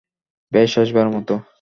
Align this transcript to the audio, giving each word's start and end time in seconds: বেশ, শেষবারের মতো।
বেশ, 0.51 0.69
শেষবারের 0.73 1.11
মতো। 1.15 1.33